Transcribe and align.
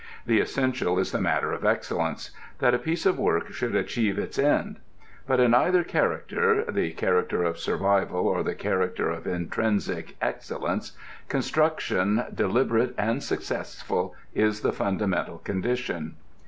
The 0.25 0.39
essential 0.39 0.97
is 0.97 1.11
the 1.11 1.21
matter 1.21 1.51
of 1.51 1.63
excellence: 1.63 2.31
that 2.57 2.73
a 2.73 2.79
piece 2.79 3.05
of 3.05 3.19
work 3.19 3.51
should 3.53 3.75
achieve 3.75 4.17
its 4.17 4.39
end. 4.39 4.77
But 5.27 5.39
in 5.39 5.53
either 5.53 5.83
character, 5.83 6.63
the 6.71 6.91
character 6.93 7.43
of 7.43 7.59
survival 7.59 8.27
or 8.27 8.41
the 8.41 8.55
character 8.55 9.11
of 9.11 9.27
intrinsic 9.27 10.15
excellence, 10.19 10.93
construction 11.29 12.23
deliberate 12.33 12.95
and 12.97 13.21
successful 13.21 14.15
is 14.33 14.61
the 14.61 14.73
fundamental 14.73 15.37
condition. 15.37 16.15